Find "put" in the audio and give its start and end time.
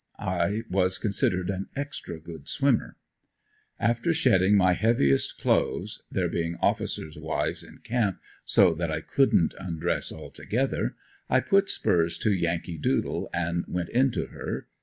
11.39-11.69